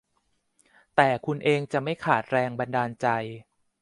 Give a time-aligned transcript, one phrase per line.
[0.95, 3.07] แต่คุณเองจะไม่ขาดแรงบันดาลใจ